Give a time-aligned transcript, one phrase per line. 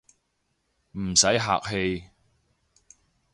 [0.93, 2.05] 唔使客氣